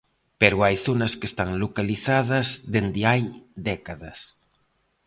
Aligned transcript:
Pero 0.39 0.57
hai 0.65 0.75
zonas 0.87 1.13
que 1.19 1.29
están 1.31 1.49
localizadas 1.63 2.47
dende 2.73 3.01
hai 3.09 3.23
décadas. 3.69 4.19